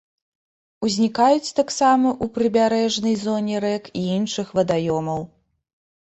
[0.85, 5.21] Узнікаюць таксама ў прыбярэжнай зоне рэк і іншых вадаёмаў.